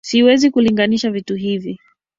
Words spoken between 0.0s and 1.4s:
Siwezi kulinganisha vitu